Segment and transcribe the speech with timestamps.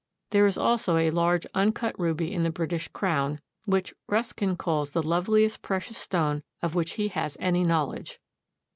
[0.31, 5.03] There is also a large uncut ruby in the British crown, which Ruskin calls the
[5.07, 8.19] loveliest precious stone of which he has any knowledge.